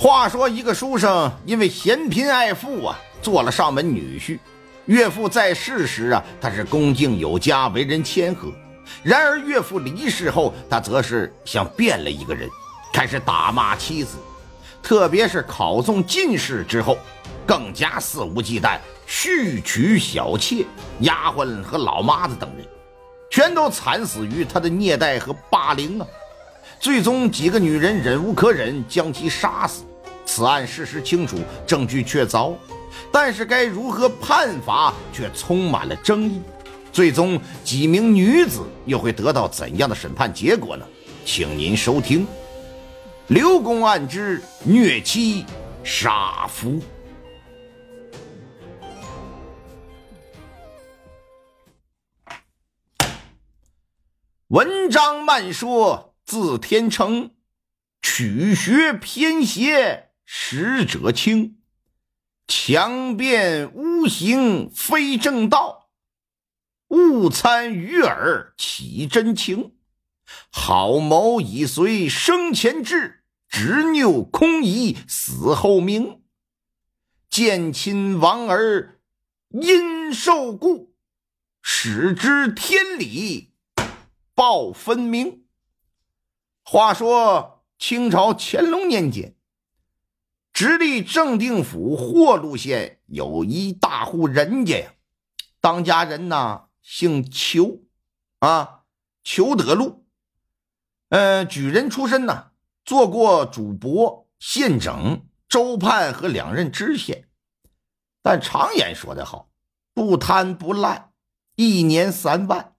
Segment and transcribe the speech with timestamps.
[0.00, 4.38] 话说，一个书生因为嫌贫爱富啊，做了上门女婿。
[4.84, 8.52] 岳父在世时啊，他是恭敬有加，为人谦和。
[9.02, 12.48] 然而岳父离世后，他则是像变了一个人，
[12.92, 14.18] 开始打骂妻子，
[14.80, 16.96] 特别是考中进士之后，
[17.44, 20.64] 更加肆无忌惮，续娶小妾、
[21.00, 22.64] 丫鬟和老妈子等人，
[23.32, 26.06] 全都惨死于他的虐待和霸凌啊！
[26.80, 29.84] 最终，几个女人忍无可忍，将其杀死。
[30.24, 32.54] 此案事实清楚，证据确凿，
[33.10, 36.40] 但是该如何判罚却充满了争议。
[36.92, 40.86] 最终，几名女子又会得到怎样的审判结果呢？
[41.24, 42.24] 请您收听
[43.26, 45.44] 《刘公案之虐妻
[45.82, 46.70] 杀夫》。
[54.48, 57.30] 文章慢说，字天成，
[58.02, 60.10] 曲学偏邪。
[60.26, 61.58] 使者清，
[62.46, 65.88] 强辩诬行非正道；
[66.88, 69.72] 误参与耳起真情。
[70.52, 76.20] 好谋已随生前志，执拗空疑死后明。
[77.30, 79.00] 见亲亡儿
[79.48, 80.94] 因受故，
[81.62, 83.54] 使之天理
[84.34, 85.47] 报分明。
[86.70, 89.34] 话说清朝乾隆年间。
[90.52, 94.92] 直隶正定府霍路县有一大户人家呀，
[95.62, 97.88] 当家人呢姓裘，
[98.40, 98.82] 啊，
[99.24, 100.04] 裘德禄，
[101.08, 102.50] 呃，举人出身呢，
[102.84, 107.30] 做过主簿、县整、州判和两任知县。
[108.20, 109.48] 但常言说得好，
[109.94, 111.12] 不贪不滥，
[111.54, 112.74] 一年三万。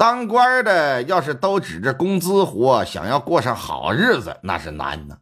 [0.00, 5.18] 当官的要是都指着工资活，想要过上好日子，那是难呢。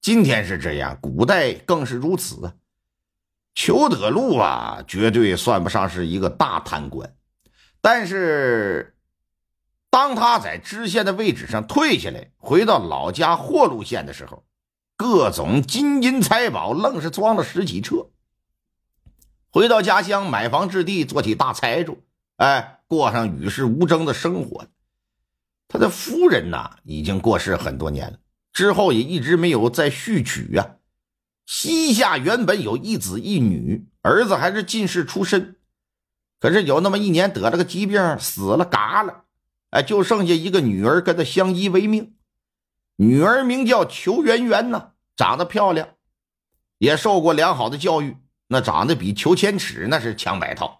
[0.00, 2.54] 今天是这样，古代更是如此啊！
[3.54, 7.14] 裘德禄啊，绝对算不上是一个大贪官，
[7.80, 8.96] 但是
[9.90, 14.42] 当他在知县的位置上退下来，回到老家霍路县的时候，
[14.96, 18.08] 各种金银财宝愣是装了十几车。
[19.52, 22.02] 回到家乡买房置地，做起大财主，
[22.38, 24.66] 哎，过上与世无争的生活。
[25.68, 28.18] 他的夫人呐，已经过世很多年了。
[28.52, 30.78] 之后也一直没有再续娶啊。
[31.46, 35.54] 膝下原本有一子一女，儿子还是进士出身，
[36.40, 39.26] 可是有那么一年得了个疾病死了，嘎了，
[39.70, 42.16] 哎，就剩下一个女儿跟他相依为命。
[42.96, 45.90] 女儿名叫裘媛媛呢，长得漂亮，
[46.78, 48.16] 也受过良好的教育，
[48.48, 50.79] 那长得比裘千尺那是强百套，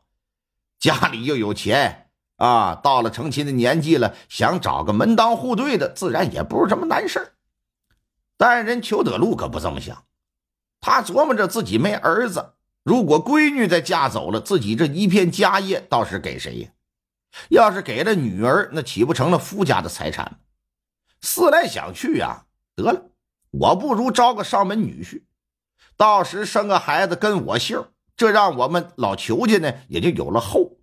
[0.81, 7.35] 家里又有钱啊，到了成亲的年纪了，想找个门当户对的，自然也不是什么难事
[8.39, 10.05] 但人裘德禄可不这么想，
[10.81, 16.71] 他琢磨着自己没儿子，如果闺女再嫁走了，自己这一片家业倒是给谁呀？
[17.51, 20.41] 要是给了女儿，那岂不成了夫家的财产？
[21.21, 23.11] 思来想去呀，得了，
[23.51, 25.25] 我不如招个上门女婿，
[25.99, 27.85] 到时生个孩子跟我姓，
[28.21, 30.77] 这让我们老裘家呢也就有了后，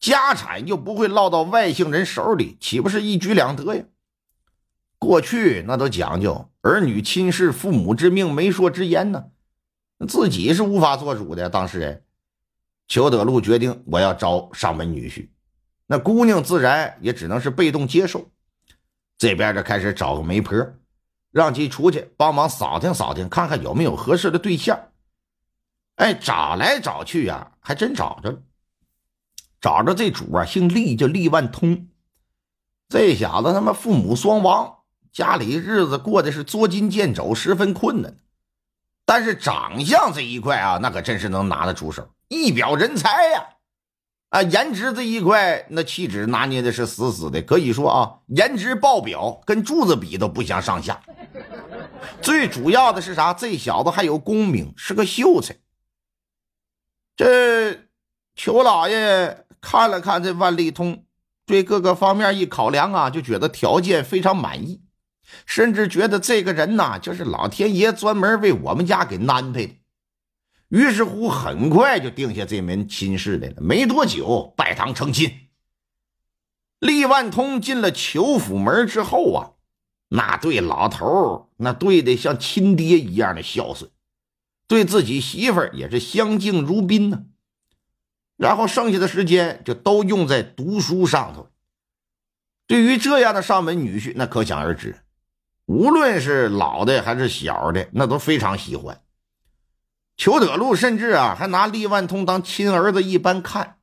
[0.00, 3.84] 家产又不会落到外姓人手里，岂不是一举两得呀？
[4.98, 9.26] 过去那都讲究儿女亲事，父母之命，媒妁之言呢，
[10.08, 11.50] 自己是无法做主的。
[11.50, 12.04] 当事人
[12.88, 15.28] 裘德禄决定，我要招上门女婿，
[15.86, 18.30] 那姑娘自然也只能是被动接受。
[19.18, 20.56] 这边就开始找个媒婆，
[21.32, 24.88] 让其出去帮忙扫听扫听，看看有没有合适的对象。
[25.96, 28.38] 哎，找来找去呀，还真找着了。
[29.60, 31.88] 找着这主啊，姓厉，叫厉万通。
[32.88, 34.78] 这小子他妈父母双亡。
[35.12, 38.16] 家里日子过得是捉襟见肘，十分困难。
[39.04, 43.46] 但是长相这一块啊，那可真是能拿得出手，一表人才呀！
[44.30, 50.98] 啊，颜值这一块，那气质拿捏的是死死的，可以说啊，颜值爆表，跟柱子比都不相上下。
[52.22, 53.34] 最主要的是啥？
[53.34, 55.54] 这小子还有功名，是个秀才。
[57.16, 57.88] 这
[58.34, 61.04] 裘老爷看了看这万利通，
[61.44, 64.82] 对各个方面一考量啊，就觉得条件非常满意。
[65.46, 69.76] 甚至觉得这个人呐，就是老天爷专门为我们家给安排的。
[70.68, 73.56] 于是乎，很快就定下这门亲事来了。
[73.60, 75.48] 没多久，拜堂成亲。
[76.78, 79.52] 利万通进了裘府门之后啊，
[80.08, 83.90] 那对老头那对的像亲爹一样的孝顺，
[84.72, 87.24] 对自己媳妇儿也是相敬如宾呢。
[88.38, 91.50] 然后剩下的时间就都用在读书上头。
[92.66, 94.96] 对于这样的上门女婿，那可想而知。
[95.66, 99.02] 无论是老的还是小的，那都非常喜欢。
[100.16, 103.76] 裘德禄甚至啊，还拿厉万通当亲儿子一般看，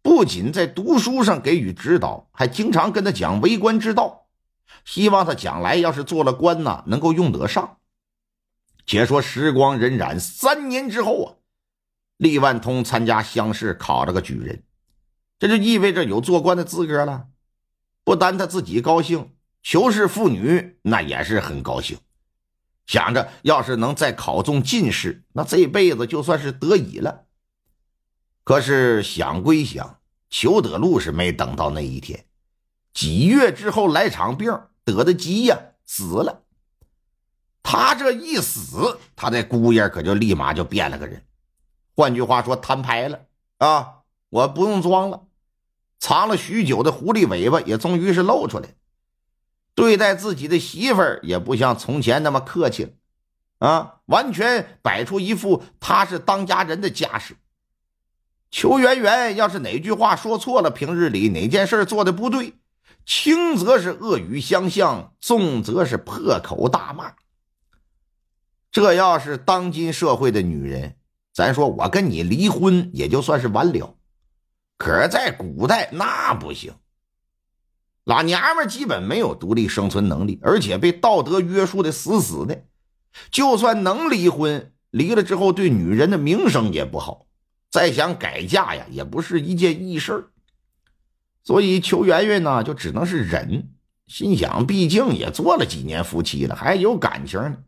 [0.00, 4.24] 不仅在读书上给予指导，还经常跟他讲为官之道，
[4.86, 7.76] 希望他将来要是做了官呐，能够用得上。
[8.86, 11.28] 且说时光荏苒，三年之后啊，
[12.18, 14.62] 厉万通参加乡试，考了个举人，
[15.38, 17.28] 这就意味着有做官的资格了。
[18.04, 19.32] 不单他自己高兴，
[19.62, 21.98] 裘氏妇女那也是很高兴。
[22.86, 27.24] 想着，要是能再考中进士，那这辈子就算是得以了。
[28.44, 32.26] 可是想归想，裘德禄是没等到那一天。
[32.92, 34.52] 几月之后来场病，
[34.84, 36.43] 得的急呀，死了。
[37.64, 41.24] 他这一死，他那姑爷可就立马就变了个人。
[41.96, 43.22] 换句话说，摊牌了
[43.58, 44.02] 啊！
[44.28, 45.22] 我不用装了，
[45.98, 48.68] 藏了许久的狐狸尾巴也终于是露出来。
[49.74, 52.90] 对待自己的媳妇儿也不像从前那么客气了，
[53.66, 57.36] 啊，完全摆出一副他是当家人的架势。
[58.50, 62.54] 邱圆圆要是哪句话说错了，平日里哪件事做的不对，
[63.06, 67.14] 轻则是恶语相向，重则是破口大骂。
[68.74, 70.96] 这要是当今社会的女人，
[71.32, 73.96] 咱说我跟你离婚也就算是完了，
[74.76, 76.74] 可是，在古代那不行。
[78.02, 82.64] 老娘们基本没有独立生存能力，而且被道德约束的死死的。
[83.30, 87.26] 就算能离婚，离了之后对女人的名声也不好，
[87.70, 90.30] 再想改嫁呀，也不是一件易事
[91.44, 93.68] 所以邱圆圆呢，就只能是忍，
[94.08, 97.58] 心想，毕竟也做了几年夫妻了，还有感情呢，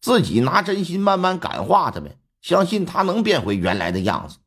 [0.00, 4.38] 自己拿真心慢慢感化他们，相信他能变回原来的样子。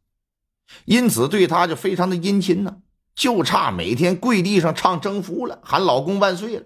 [0.85, 2.77] 因此，对他就非常的殷勤呢。
[3.15, 6.65] 就差每天跪地上唱征服了，喊老公万岁了。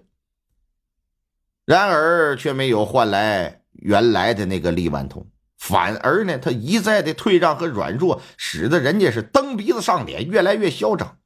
[1.66, 11.18] 然而却没有换来原来的那个厉万通，反而呢，他一再的退让和软弱，使得人家是蹬鼻子上脸，越来越嚣张，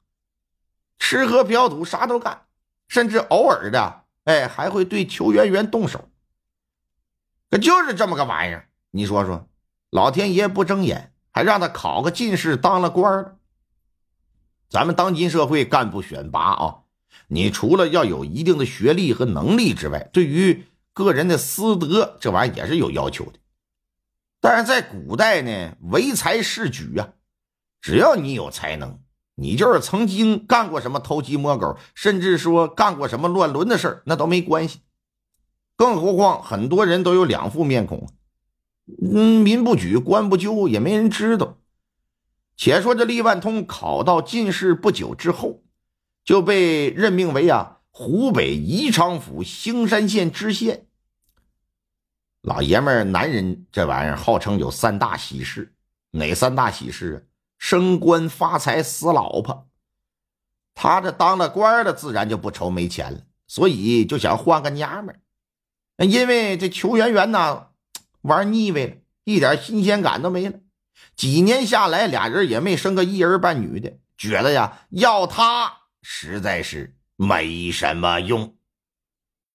[0.99, 2.41] 吃喝嫖赌啥都干，
[2.89, 6.09] 甚至偶尔的，哎，还会对裘媛媛动手。
[7.53, 9.47] 可就是这么个玩意儿，你说说，
[9.91, 13.35] 老天爷不睁眼，还让他考个进士，当了官了。
[14.71, 16.77] 咱们当今社会干部选拔啊，
[17.27, 23.33] 你除了要有一定的学历和能力之外，对于个人的私德这玩意儿也是有要求的。
[24.41, 27.09] 但是在古代呢，唯才是举啊，
[27.81, 28.99] 只要你有才能，
[29.35, 34.79] 你就是曾经干过什么偷鸡摸狗，甚至说干过什么乱伦的事那都没关系。
[35.83, 38.07] 更何况很多人都有两副面孔，
[39.01, 41.57] 嗯，民不举，官不究，也没人知道。
[42.55, 45.61] 且说这厉万通考到进士不久之后，
[46.23, 50.87] 就被任命为啊湖北宜昌府兴山县知县。
[52.43, 55.73] 老爷们儿，男人这玩意儿号称有三大喜事，
[56.11, 57.19] 哪三大喜事啊？
[57.57, 59.67] 升官发财死老婆。
[60.73, 65.19] 他这当了官了，自然就不愁没钱了，所以就想换个娘们儿。
[65.97, 67.67] 因为这裘媛媛呢，
[68.21, 68.95] 玩腻味了，
[69.25, 70.59] 一点新鲜感都没了。
[71.15, 78.55] 几年下来，俩人也没生个一儿半女的，觉得呀，要他实在是没什么用。